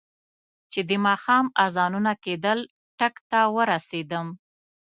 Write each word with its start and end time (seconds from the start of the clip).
چې 0.71 0.79
د 0.89 0.91
ماښام 1.07 1.45
اذانونه 1.65 2.13
کېدل 2.23 2.59
ټک 2.99 3.15
ته 3.29 3.39
ورسېدم. 3.55 4.27